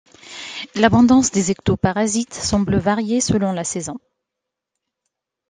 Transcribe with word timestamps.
L'abondance 0.73 1.29
des 1.29 1.51
ectoparasites 1.51 2.33
semble 2.33 2.77
varier 2.79 3.21
selon 3.21 3.51
la 3.51 3.63
saison. 3.63 3.99